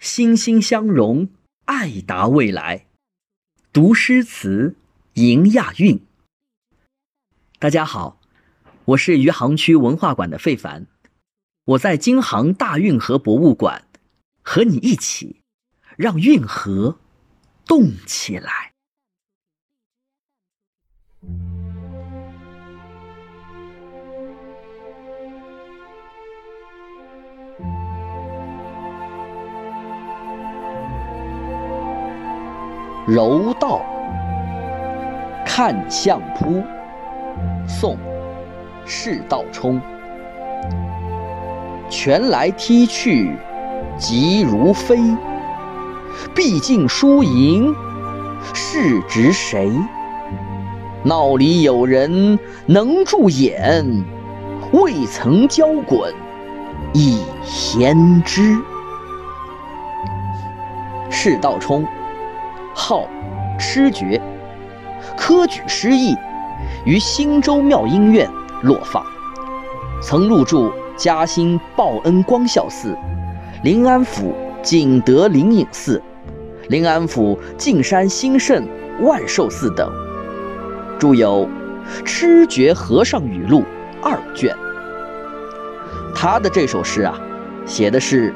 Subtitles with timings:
[0.00, 1.28] 心心相融，
[1.66, 2.86] 爱达未来。
[3.70, 4.74] 读诗词，
[5.12, 6.00] 迎亚运。
[7.58, 8.18] 大家好，
[8.86, 10.86] 我是余杭区文化馆的费凡，
[11.66, 13.86] 我在京杭大运河博物馆，
[14.40, 15.42] 和你一起
[15.98, 16.98] 让运河
[17.66, 18.69] 动起来。
[33.12, 33.82] 柔道，
[35.44, 36.62] 看相扑。
[37.66, 37.96] 宋，
[38.86, 39.80] 释道冲。
[41.88, 43.34] 拳来踢去，
[43.98, 44.96] 急如飞。
[46.36, 47.74] 毕竟输赢，
[48.54, 49.68] 是执谁？
[51.02, 53.84] 闹里有人能助眼，
[54.70, 56.14] 未曾交滚，
[56.94, 58.56] 已先知。
[61.10, 61.84] 释道冲。
[62.80, 63.06] 号
[63.58, 64.18] 痴觉，
[65.14, 66.16] 科举失意，
[66.86, 68.26] 于新州妙音院
[68.62, 69.04] 落发，
[70.02, 72.96] 曾入住嘉兴报恩光孝寺、
[73.62, 76.02] 临安府景德灵隐寺、
[76.68, 78.66] 临安府径山兴圣
[79.02, 79.92] 万寿寺等，
[80.98, 81.46] 著有
[82.02, 83.60] 《痴觉和尚语录》
[84.02, 84.56] 二卷。
[86.14, 87.14] 他的这首诗啊，
[87.66, 88.34] 写的是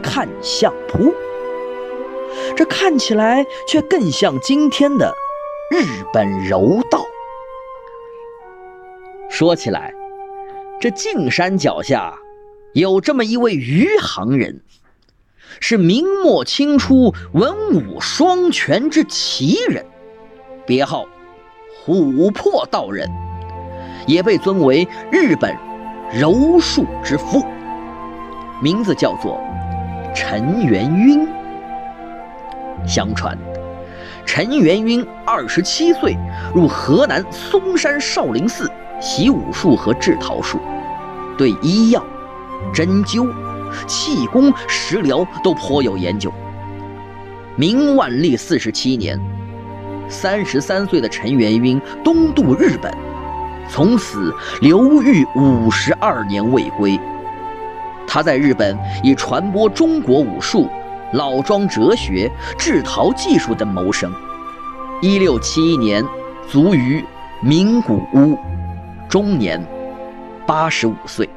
[0.00, 1.12] 看相扑。
[2.56, 5.14] 这看起来却更像今天的
[5.70, 7.04] 日本柔道。
[9.28, 9.94] 说起来，
[10.80, 12.14] 这径山脚下
[12.74, 14.60] 有这么一位余杭人，
[15.60, 19.84] 是明末清初文武双全之奇人，
[20.66, 21.06] 别号
[21.86, 23.08] 琥珀道人，
[24.06, 25.56] 也被尊为日本
[26.12, 27.44] 柔术之父，
[28.60, 29.40] 名字叫做
[30.14, 31.26] 陈元晕。
[32.86, 33.36] 相传，
[34.26, 36.16] 陈元英二十七岁
[36.54, 38.70] 入河南嵩山少林寺
[39.00, 40.58] 习武术和制陶术，
[41.38, 42.04] 对医药、
[42.72, 43.32] 针灸、
[43.86, 46.32] 气功、食疗都颇有研究。
[47.56, 49.20] 明万历四十七年，
[50.08, 52.92] 三十三岁的陈元英东渡日本，
[53.68, 56.98] 从此流寓五十二年未归。
[58.06, 60.68] 他在日本以传播中国武术。
[61.12, 64.12] 老庄哲学、制陶技术等谋生。
[65.02, 66.04] 一六七一年
[66.48, 67.04] 卒于
[67.42, 68.38] 名古屋，
[69.08, 69.64] 终年
[70.46, 71.28] 八十五岁。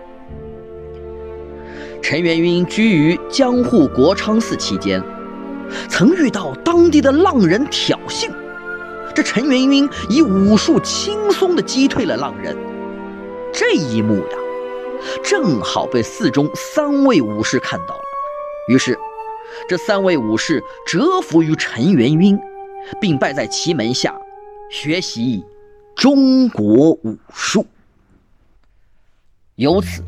[2.01, 5.01] 陈元英居于江户国昌寺期间，
[5.87, 8.29] 曾遇到当地的浪人挑衅，
[9.15, 12.55] 这陈元英以武术轻松地击退了浪人。
[13.53, 14.37] 这一幕呀，
[15.23, 18.03] 正好被寺中三位武士看到了，
[18.67, 18.99] 于是。
[19.67, 22.39] 这三位武士折服于陈元英，
[22.99, 24.15] 并拜在其门下
[24.71, 25.43] 学习
[25.95, 27.65] 中国武术。
[29.55, 30.03] 由此，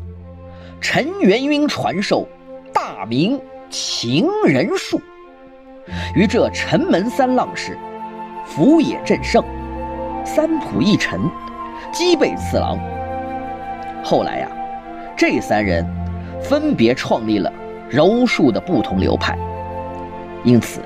[0.80, 2.28] 陈元英传授
[2.72, 5.00] 大明情人术，
[6.14, 7.78] 于这陈门三浪士
[8.44, 9.42] 福野正胜、
[10.24, 11.20] 三浦义臣、
[11.92, 12.78] 基备次郎。
[14.02, 14.50] 后来呀，
[15.16, 15.86] 这三人
[16.42, 17.52] 分别创立了。
[17.88, 19.38] 柔术的不同流派，
[20.42, 20.80] 因此，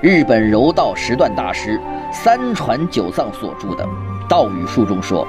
[0.00, 1.80] 日本柔道十段大师
[2.12, 3.84] 三传九藏所著的
[4.28, 5.26] 《道语术》中说：“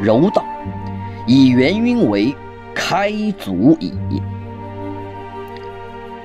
[0.00, 0.42] 柔道
[1.26, 2.34] 以元晕为
[2.74, 3.92] 开祖矣。”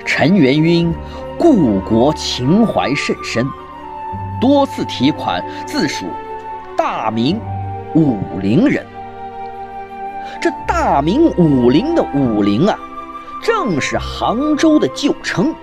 [0.08, 0.94] 陈元晕
[1.38, 3.46] 故国情怀甚深，
[4.40, 6.06] 多次提款自属
[6.78, 7.38] 大明
[7.94, 8.86] 武陵人。
[10.40, 12.80] 这大明武陵的武陵啊。
[13.48, 15.56] 正是杭州的旧称，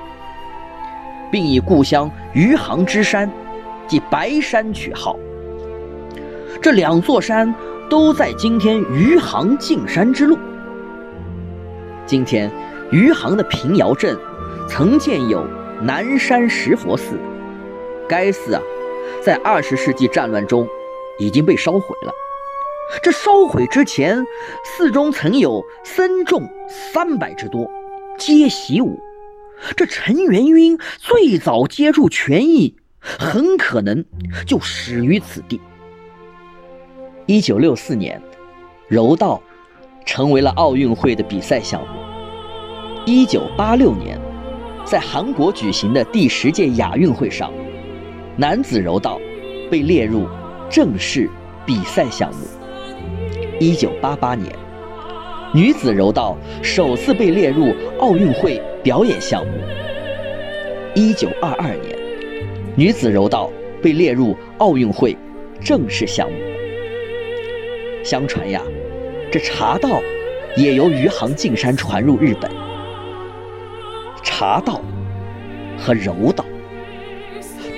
[1.31, 3.31] 并以故乡余杭之山，
[3.87, 5.19] 即白山取号。
[6.63, 7.55] 这两座山
[7.91, 10.39] 都在今天余杭径山之路。
[12.07, 12.51] 今天
[12.91, 14.17] 余杭的平遥镇
[14.67, 15.47] 曾建有
[15.83, 17.19] 南山石佛寺，
[18.09, 18.63] 该寺啊，
[19.23, 20.67] 在二十世纪战乱中
[21.19, 22.11] 已经被烧毁了。
[23.03, 24.25] 这烧毁之前，
[24.65, 27.71] 寺中曾有僧众三百之多，
[28.19, 28.99] 皆习武。
[29.77, 34.05] 这陈元晕最早接触拳艺，很可能
[34.47, 35.61] 就始于此地。
[37.27, 38.21] 一九六四年，
[38.89, 39.41] 柔道
[40.05, 41.87] 成为了奥运会的比赛项目。
[43.07, 44.19] 一九八六年，
[44.85, 47.53] 在韩国举行的第十届亚运会上，
[48.37, 49.19] 男子柔道
[49.71, 50.29] 被列入
[50.69, 51.31] 正式
[51.65, 52.47] 比赛项目。
[53.65, 54.55] 一九八八年，
[55.55, 59.53] 女子柔道首次被列入奥运会表演项目。
[60.95, 61.99] 一九二二年，
[62.77, 63.51] 女子柔道
[63.83, 65.17] 被列入奥运会
[65.63, 66.37] 正式项目。
[68.05, 68.61] 相传呀，
[69.33, 69.99] 这茶道
[70.59, 72.51] 也由余杭径山传入日本。
[74.23, 74.79] 茶道
[75.79, 76.45] 和柔道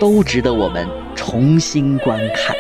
[0.00, 0.85] 都值得我们
[1.15, 2.56] 重新观看。